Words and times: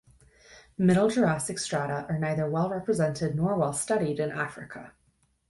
Middle 0.79 1.09
Jurassic 1.11 1.59
strata 1.59 2.07
are 2.09 2.17
neither 2.17 2.49
well 2.49 2.71
represented 2.71 3.35
nor 3.35 3.55
well 3.55 3.71
studied 3.71 4.19
in 4.19 4.31
Africa. 4.31 4.93